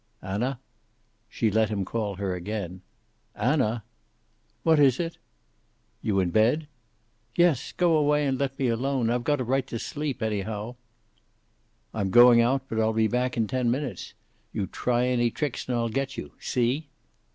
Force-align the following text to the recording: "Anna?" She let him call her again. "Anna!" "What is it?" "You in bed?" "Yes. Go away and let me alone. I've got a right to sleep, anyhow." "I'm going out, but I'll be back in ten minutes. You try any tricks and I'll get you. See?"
"Anna?" 0.23 0.59
She 1.29 1.51
let 1.51 1.69
him 1.69 1.85
call 1.85 2.15
her 2.15 2.33
again. 2.33 2.81
"Anna!" 3.35 3.83
"What 4.63 4.79
is 4.79 4.99
it?" 4.99 5.19
"You 6.01 6.19
in 6.19 6.31
bed?" 6.31 6.65
"Yes. 7.35 7.71
Go 7.73 7.95
away 7.95 8.25
and 8.25 8.39
let 8.39 8.57
me 8.57 8.67
alone. 8.67 9.11
I've 9.11 9.23
got 9.23 9.39
a 9.39 9.43
right 9.43 9.67
to 9.67 9.77
sleep, 9.77 10.23
anyhow." 10.23 10.75
"I'm 11.93 12.09
going 12.09 12.41
out, 12.41 12.63
but 12.67 12.79
I'll 12.79 12.93
be 12.93 13.07
back 13.07 13.37
in 13.37 13.45
ten 13.45 13.69
minutes. 13.69 14.15
You 14.51 14.65
try 14.65 15.05
any 15.05 15.29
tricks 15.29 15.67
and 15.67 15.77
I'll 15.77 15.87
get 15.89 16.17
you. 16.17 16.31
See?" 16.39 16.89